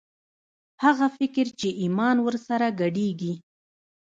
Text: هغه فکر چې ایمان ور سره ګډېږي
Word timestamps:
هغه 0.83 1.07
فکر 1.17 1.45
چې 1.59 1.69
ایمان 1.83 2.17
ور 2.21 2.35
سره 2.47 2.67
ګډېږي 2.79 3.33